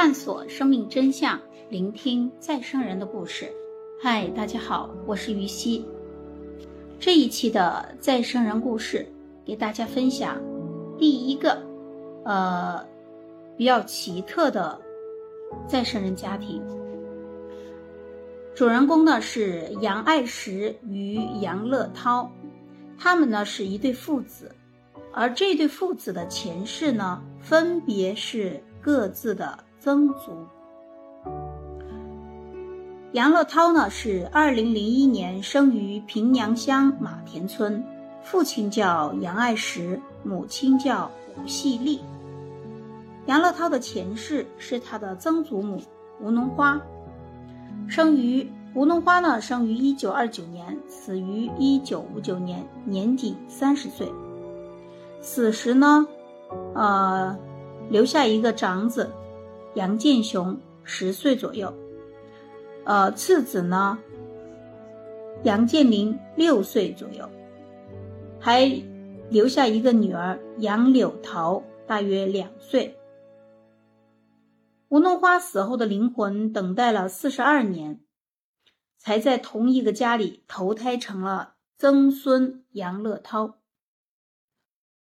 [0.00, 3.52] 探索生命真相，聆听再生人的故事。
[4.00, 5.84] 嗨，大家好，我是于西。
[7.00, 9.04] 这一期的再生人故事，
[9.44, 10.40] 给大家分享
[10.96, 11.60] 第一个，
[12.24, 12.86] 呃，
[13.56, 14.80] 比较奇特的
[15.66, 16.62] 再生人家庭。
[18.54, 22.30] 主人公呢是杨爱石与杨乐涛，
[22.96, 24.54] 他们呢是一对父子，
[25.12, 29.58] 而这对父子的前世呢，分别是各自的。
[29.80, 30.32] 曾祖
[33.12, 37.82] 杨乐涛呢，是二零零一年生于平阳乡马田村，
[38.22, 42.00] 父亲叫杨爱石，母亲叫吴细丽。
[43.26, 45.80] 杨乐涛的前世是他的曾祖母
[46.20, 46.80] 吴农花，
[47.86, 54.10] 生于吴农花呢，生于一九二九年，死于一九五九年，年仅三十岁。
[55.20, 56.06] 死时呢，
[56.74, 57.34] 呃，
[57.88, 59.08] 留下一个长子。
[59.78, 61.72] 杨建雄十岁左右，
[62.84, 63.96] 呃，次子呢，
[65.44, 67.30] 杨建林六岁左右，
[68.40, 68.82] 还
[69.30, 72.98] 留下一个女儿杨柳桃，大约两岁。
[74.88, 78.00] 吴弄花死后的灵魂等待了四十二年，
[78.96, 83.60] 才在同一个家里投胎成了曾孙杨乐涛。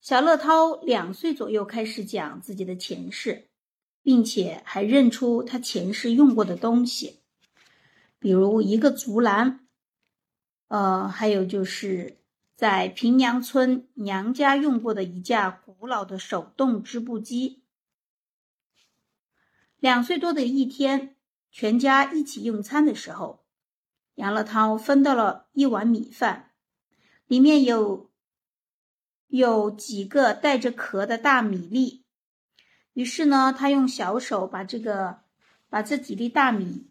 [0.00, 3.50] 小乐涛两岁左右开始讲自己的前世。
[4.04, 7.20] 并且还认出他前世用过的东西，
[8.18, 9.66] 比如一个竹篮，
[10.68, 12.18] 呃，还有就是
[12.54, 17.62] 在平阳村娘家用过的一架古老的手动织布机。
[19.78, 21.16] 两岁多的一天，
[21.50, 23.46] 全家一起用餐的时候，
[24.16, 26.50] 杨乐涛分到了一碗米饭，
[27.26, 28.10] 里面有
[29.28, 32.03] 有几个带着壳的大米粒。
[32.94, 35.18] 于是呢，他用小手把这个，
[35.68, 36.86] 把这几粒大米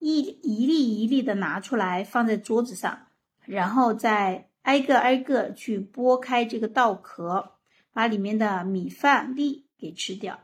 [0.00, 3.06] 一一粒一粒的拿出来，放在桌子上，
[3.46, 7.52] 然后再挨个挨个去剥开这个稻壳，
[7.92, 10.40] 把里面的米饭粒给吃掉。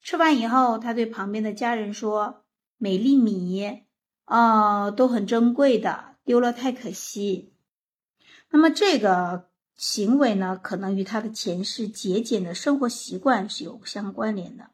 [0.00, 2.44] 吃完以后，他对旁边的家人说
[2.78, 3.82] ：“每粒米，
[4.24, 7.52] 哦，都很珍贵的，丢了太可惜。”
[8.48, 9.50] 那么这个。
[9.76, 14.70] 行为呢，可能与他的前世节俭的生活习惯是有相关联的，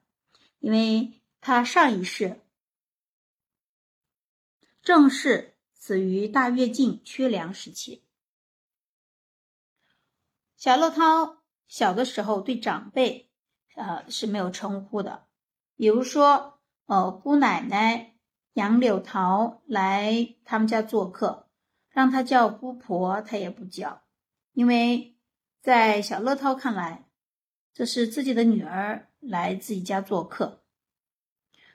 [0.61, 2.41] 因为他上一世
[4.81, 8.05] 正是死于大跃进缺粮时期。
[10.57, 13.29] 小乐涛小的时候对长辈，
[13.75, 15.27] 呃是没有称呼的，
[15.75, 18.15] 比如说，呃姑奶奶
[18.53, 21.49] 杨柳桃来他们家做客，
[21.89, 24.05] 让他叫姑婆，他也不叫。
[24.53, 25.17] 因为
[25.61, 27.07] 在小乐涛看来，
[27.73, 30.63] 这是自己的女儿来自己家做客。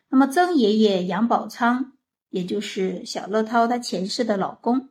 [0.10, 1.98] 那么曾爷爷杨宝昌，
[2.30, 4.90] 也就是小乐涛他前世的老公，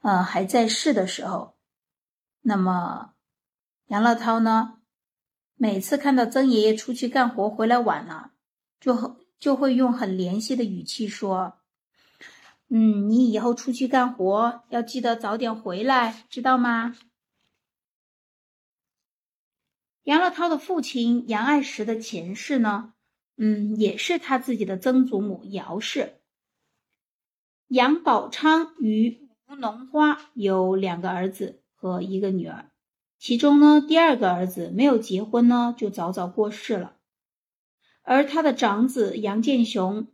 [0.00, 1.56] 呃还在世的时候，
[2.42, 3.14] 那么
[3.86, 4.78] 杨乐涛呢，
[5.56, 8.32] 每次看到曾爷爷出去干活回来晚了，
[8.80, 11.59] 就就会用很怜惜的语气说。
[12.72, 16.96] 嗯，你以后出去干活要记得早点回来，知道吗？
[20.04, 22.94] 杨乐涛的父亲杨爱石的前世呢？
[23.36, 26.20] 嗯，也是他自己的曾祖母姚氏。
[27.66, 32.70] 杨宝昌与吴农花有两个儿子和一个女儿，
[33.18, 36.96] 其中呢，第二个儿子没有结婚呢，就早早过世了，
[38.02, 40.06] 而他的长子杨建雄。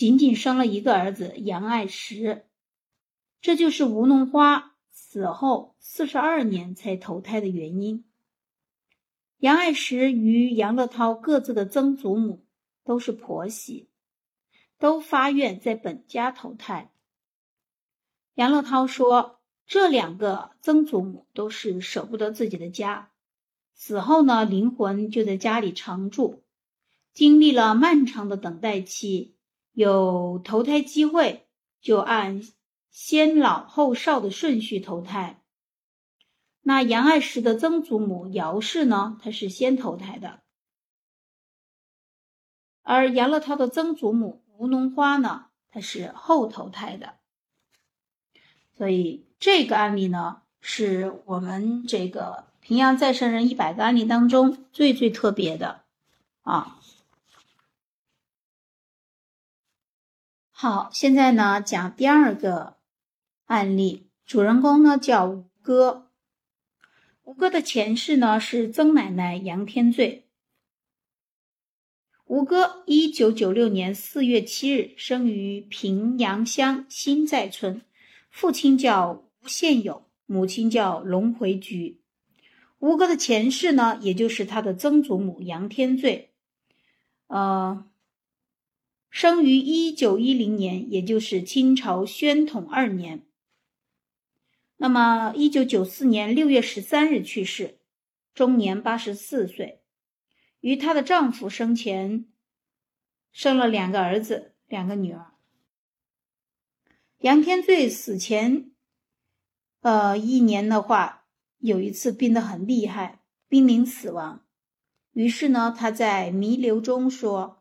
[0.00, 2.46] 仅仅生了一个儿子杨爱石，
[3.42, 8.06] 这就是吴弄花死后四十二年才投胎的原因。
[9.40, 12.46] 杨爱石与杨乐涛各自的曾祖母
[12.82, 13.90] 都是婆媳，
[14.78, 16.90] 都发愿在本家投胎。
[18.32, 23.10] 杨乐涛说，这两个曾祖母都是舍不得自己的家，
[23.74, 26.42] 死后呢，灵魂就在家里常住，
[27.12, 29.36] 经历了漫长的等待期。
[29.80, 31.46] 有投胎机会，
[31.80, 32.42] 就按
[32.90, 35.40] 先老后少的顺序投胎。
[36.60, 39.18] 那杨爱石的曾祖母姚氏呢？
[39.22, 40.40] 她是先投胎的，
[42.82, 45.46] 而杨乐涛的曾祖母吴农花呢？
[45.70, 47.14] 她是后投胎的。
[48.76, 55.84] 所以这个案例呢，是我们这个平阳再生人一百个案例当中最最特别的
[56.42, 56.76] 啊。
[60.62, 62.76] 好，现在呢讲第二个
[63.46, 66.10] 案例，主人公呢叫吴哥。
[67.22, 70.28] 吴哥的前世呢是曾奶奶杨天醉。
[72.26, 77.80] 吴哥一九九六年四月七日生于平阳乡新寨村，
[78.28, 82.02] 父亲叫吴宪友，母亲叫龙回菊。
[82.80, 86.34] 吴哥的前世呢，也就是他的曾祖母杨天罪，
[87.28, 87.86] 呃，
[89.20, 93.26] 生于一九一零年，也就是清朝宣统二年。
[94.78, 97.80] 那么，一九九四年六月十三日去世，
[98.32, 99.82] 终年八十四岁。
[100.60, 102.32] 与她的丈夫生前
[103.30, 105.34] 生了两个儿子，两个女儿。
[107.18, 108.70] 杨天醉死前，
[109.82, 111.26] 呃，一年的话，
[111.58, 113.20] 有一次病得很厉害，
[113.50, 114.46] 濒临死亡。
[115.12, 117.59] 于是呢，他在弥留中说：“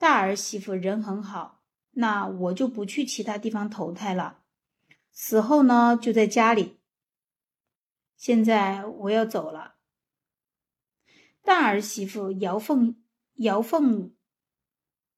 [0.00, 1.60] 大儿媳妇人很好，
[1.90, 4.38] 那我就不去其他地方投胎了。
[5.12, 6.78] 死后呢，就在家里。
[8.16, 9.74] 现在我要走了。”
[11.44, 12.96] 大儿媳妇姚凤，
[13.34, 14.12] 姚凤，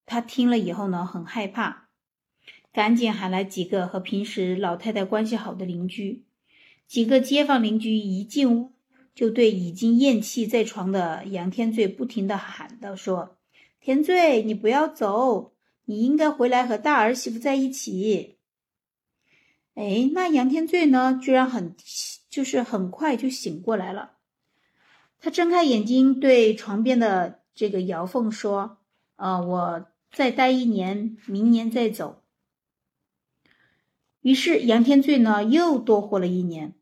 [0.05, 1.89] 她听了以后呢，很害怕，
[2.73, 6.27] 赶紧喊来几个和平时老太太关系好的邻居。
[6.89, 8.73] 几个街坊邻居一进屋，
[9.15, 13.39] 就对已经咽气在床的杨天醉不停的喊道：“说
[13.83, 15.55] 田罪，你不要走，
[15.87, 18.39] 你应该回来和大儿媳妇在一起。”
[19.75, 21.75] 哎，那杨天醉呢，居然很，
[22.31, 24.19] 就是很快就醒过来了。
[25.19, 28.79] 他睁开眼睛，对床边的这个姚凤说
[29.17, 32.23] ：“呃，我再待一年，明年再走。”
[34.23, 36.75] 于是杨天醉呢又多活了一年。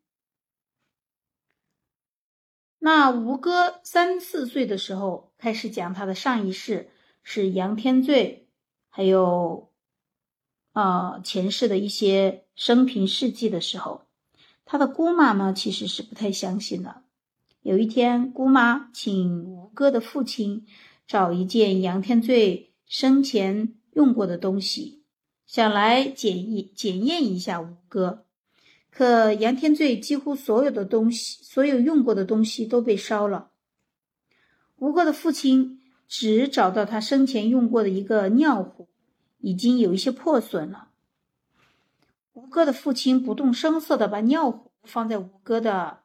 [2.93, 6.91] 那吴哥三四岁的时候开始讲他的上一世
[7.23, 8.49] 是杨天罪，
[8.89, 9.71] 还有
[10.73, 14.03] 呃前世的一些生平事迹的时候，
[14.65, 17.05] 他的姑妈呢其实是不太相信的。
[17.63, 20.67] 有一天，姑妈请吴哥的父亲
[21.07, 25.05] 找一件杨天罪生前用过的东西，
[25.47, 28.27] 想来检验检验一下吴哥。
[28.91, 33.51] 可杨天罪几乎所有的东西，所有用过的东西都被烧了。
[34.77, 38.89] 吴哥的父亲只找到他生前用过的一个尿壶，
[39.39, 40.89] 已经有一些破损了。
[42.33, 46.01] 吴哥的父亲不动声色的把尿壶放在吴哥的。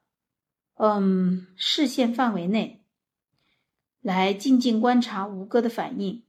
[0.78, 2.84] 嗯，视线范围内，
[4.02, 6.24] 来静静观察吴哥的反应。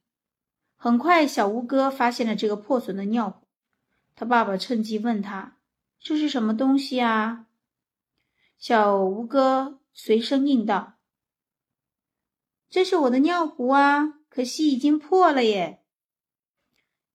[0.76, 3.48] 很快，小吴哥发现了这个破损的尿壶。
[4.14, 5.55] 他爸爸趁机问他
[5.98, 7.46] ：“这是什么东西啊？”
[8.58, 10.94] 小吴哥随声应道
[12.70, 15.82] ：“这是我的尿壶啊，可惜已经破了耶。”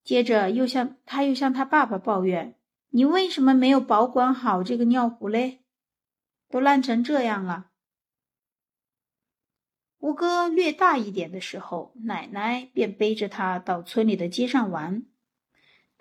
[0.04, 2.58] 接着又向他又向他爸爸抱怨
[2.90, 5.64] ：“你为什么没有保管好这个尿壶嘞？”
[6.50, 7.70] 都烂成这样了。
[10.00, 15.06] 吴哥略大一点的时候，奶奶便背着他到村里的街上玩。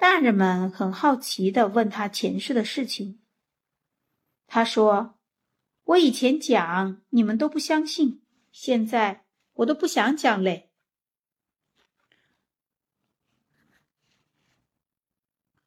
[0.00, 3.20] 大人们很好奇的问他前世的事情。
[4.46, 5.18] 他说
[5.84, 10.70] ：“我以前讲，你们都不相信，现在我都不想讲嘞。”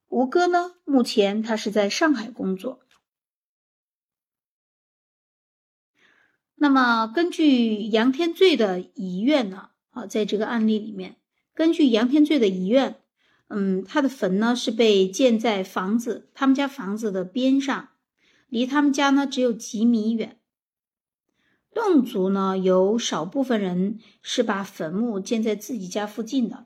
[0.09, 2.83] 吴哥呢，目前他是在上海工作。
[6.55, 9.69] 那么，根据杨天醉的遗愿呢？
[9.91, 11.17] 啊，在这个案例里面，
[11.53, 13.02] 根据杨天醉的遗愿，
[13.55, 17.89] 嗯，他的坟呢是被建在房子他们家房子的边上，
[18.49, 20.39] 离他们家呢只有几米远。
[21.73, 26.65] 侗族呢有少部分人是把坟墓建在自己家附近的，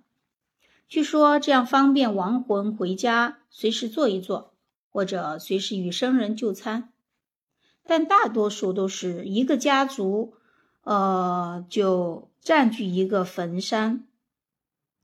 [0.87, 4.53] 据说这样方便亡魂回家随时坐一坐，
[4.89, 6.93] 或者随时与生人就餐。
[7.85, 10.33] 但大多数都是一个家族，
[10.83, 14.05] 呃，就占据一个坟山，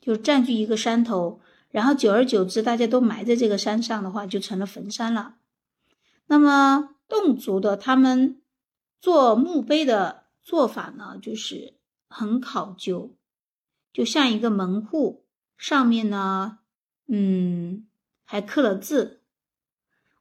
[0.02, 1.40] 就占据一个山头，
[1.74, 5.38] 然后久而久之，大家都埋在这个山上的话，就成了坟山了。
[6.28, 8.40] 那么侗族的他们
[9.02, 11.74] 做墓碑的做法呢，就是
[12.08, 13.16] 很考究，
[13.92, 15.26] 就像一个门户，
[15.58, 16.60] 上面呢，
[17.08, 17.88] 嗯，
[18.24, 19.22] 还刻了字。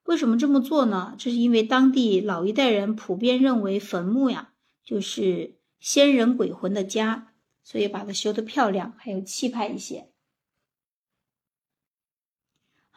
[0.04, 1.14] 为什么这么做呢？
[1.18, 10.09] 这是因为当地老一代人普遍认为坟墓呀，就是先人鬼魂的家，所以把它修得漂亮，还有气派一些。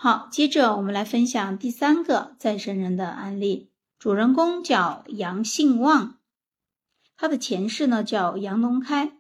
[0.06, 6.20] 好，接着我们来分享第三个再生人的案例，主人公叫杨信旺，
[7.18, 9.18] 他的前世呢叫杨龙开。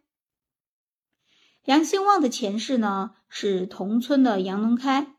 [1.63, 5.15] 杨信旺的前世呢是同村的杨龙开，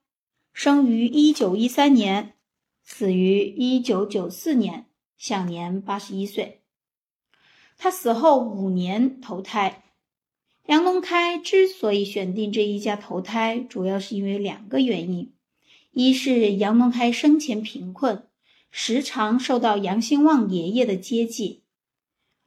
[0.53, 2.37] 生于一九一三年。
[2.85, 4.87] 死于一九九四年，
[5.19, 6.63] 享年八十一岁。
[7.77, 9.83] 他死后五年投胎，
[10.67, 15.33] 杨龙开之所以选定这一家投胎，主要是因为两个原因：
[15.99, 18.29] 一是杨龙开生前贫困，
[18.71, 21.63] 时常受到杨兴旺爷爷的接济；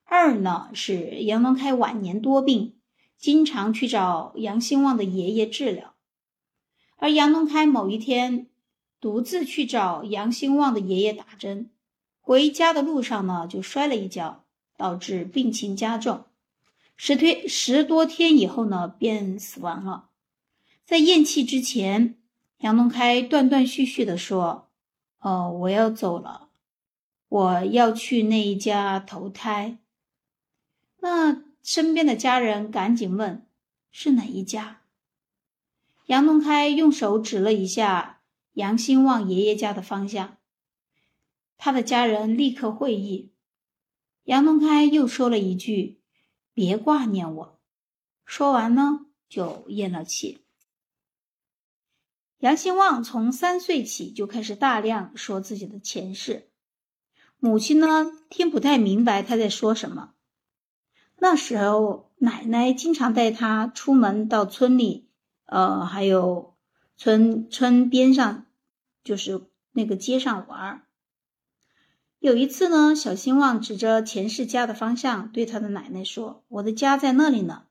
[0.04, 2.76] 二呢是杨龙开晚年多病，
[3.18, 5.96] 经常去找杨兴旺的爷爷治疗。
[6.98, 8.46] 而杨龙开某一天
[9.02, 11.72] 独自去找杨兴旺的爷爷打针，
[12.22, 14.44] 回家的路上呢就摔了一跤，
[14.78, 16.26] 导致病情加重。
[16.96, 20.10] 十天十多天以后呢，便死亡了。
[20.86, 22.19] 在咽气之前，
[22.60, 24.70] 杨东开断断续续的说
[25.20, 26.50] ：“哦，我要走了，
[27.28, 29.80] 我要去那一家投胎。”
[31.02, 33.46] 那身边的家人赶紧问
[33.92, 34.82] ：“是哪一家？”
[36.08, 38.22] 杨东开用手指了一下
[38.54, 40.38] 杨兴旺爷爷家的方向，
[41.58, 43.32] 他的家人立刻会意。
[44.24, 45.98] 杨东开又说了一句。
[46.52, 47.60] 别挂念我。
[48.26, 50.40] 说完呢，就咽了气。
[52.40, 56.50] 杨兴旺从三岁起就开始大量说自己的前世，
[57.38, 60.14] 母亲呢听不太明白他在说什么。
[61.18, 65.10] 那时候，奶奶经常带他出门到村里，
[65.48, 66.56] 呃，还有
[66.96, 68.46] 村村边上，
[69.04, 69.42] 就是
[69.74, 70.84] 那个街上玩儿。
[72.20, 77.64] 有一次呢，小兴旺指着前世家的方向对他的奶奶说：“我的家在那里呢。”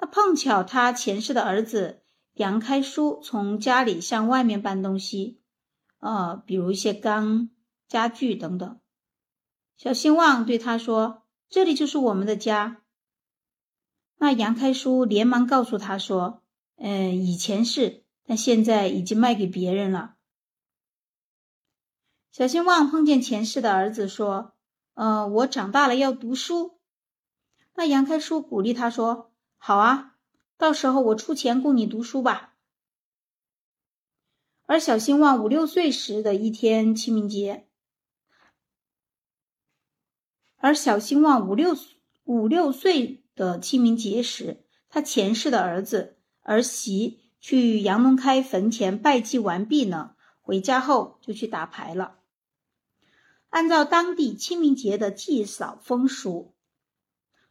[0.00, 2.02] 那碰巧他前世的儿子
[2.38, 5.40] 杨开书从家里向外面搬东西，
[5.98, 7.50] 呃，比如一些缸、
[7.88, 8.80] 家具等等。
[9.76, 12.82] 小兴旺对他说：“这里就是我们的家。”
[14.18, 16.44] 那杨开书连忙告诉他说
[16.78, 20.14] ：“嗯，以前是，但现在已经卖给别人了。”
[22.30, 24.54] 小兴旺碰见前世的儿子，说
[24.94, 26.78] ：“呃，我长大了要读书。”
[27.74, 30.14] 那杨开书鼓励他说：“好啊，
[30.58, 32.56] 到时候我出钱供你读书吧。”
[34.66, 37.66] 而小兴旺五六岁时的一天清明节，
[40.56, 41.74] 而小兴旺五六
[42.24, 52.18] 五六岁的清明节时，他前世的儿子儿媳去杨龙开坟前拜祭完毕呢，回家后就去打牌了。
[53.48, 56.54] 按照当地清明节的祭扫风俗，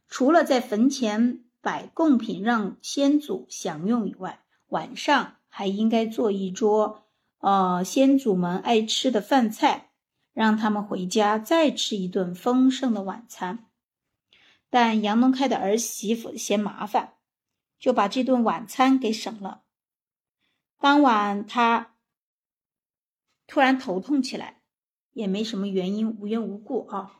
[0.06, 7.04] 除了在坟前摆贡品让先祖享用以外，晚上还应该做一桌
[7.38, 9.90] 呃先祖们爱吃的饭菜，
[10.32, 13.70] 让他们回家再吃一顿丰盛的晚餐。
[14.70, 17.14] 但杨龙开的儿媳妇嫌麻烦，
[17.78, 19.62] 就把这顿晚餐给省了。
[20.78, 21.94] 当晚他
[23.46, 24.56] 突然头痛起来。
[25.14, 27.17] 也没什么原因，无缘无故啊。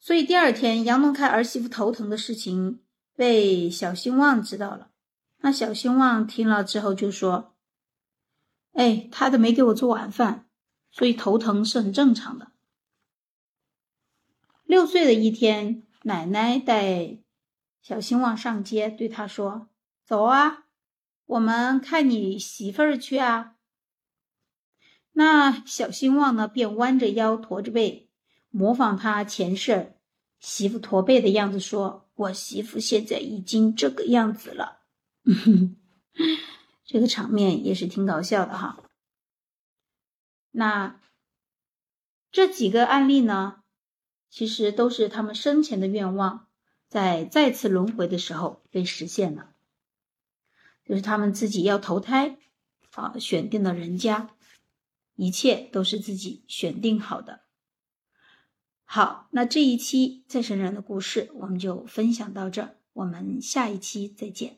[0.00, 2.82] 所以第二天，杨东开儿媳妇头疼的事情
[3.14, 4.90] 被小兴旺知道了。
[5.38, 7.56] 那小兴旺听了之后就说
[8.72, 10.48] ：“哎，他都没给我做晚饭，
[10.90, 12.52] 所以头疼是很正常的。”
[14.64, 17.18] 六岁的一天，奶奶带
[17.80, 19.68] 小兴旺上街，对他说
[20.04, 20.64] ：“走啊，
[21.26, 23.56] 我们看你媳妇儿去啊。”
[25.12, 28.07] 那小兴旺呢，便弯着腰，驼着背，
[28.50, 29.96] 模仿他前世
[30.38, 34.80] 媳妇驼背的样子，说：“我媳妇现在已经这个样子了。
[36.86, 38.82] ”这个场面也是挺搞笑的哈。
[40.50, 41.00] 那
[42.32, 43.62] 这几个案例呢，
[44.30, 46.48] 其实都是他们生前的愿望，
[46.88, 49.54] 在再次轮回的时候被实现了，
[50.84, 52.38] 就是他们自己要投胎
[52.92, 54.30] 啊，选定了人家。
[55.14, 57.47] 一切都是自己选定好的。
[58.90, 64.56] 好，那这一期再生人的故事我们就分享到这儿，我们下一期再见。